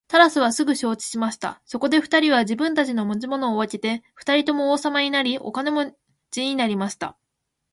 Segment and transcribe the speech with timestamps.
[0.07, 1.61] タラスはすぐ承知しました。
[1.65, 5.95] そこで二人は自分たちの持ち物を分けて二人とも王様になり、お金持
[6.37, 7.17] になりました。